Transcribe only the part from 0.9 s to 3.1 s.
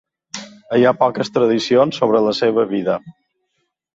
poques tradicions sobre la seva vida.